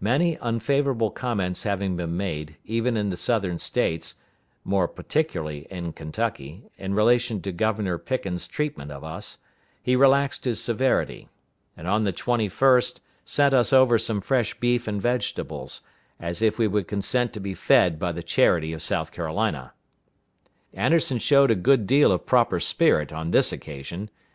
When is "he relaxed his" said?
9.82-10.62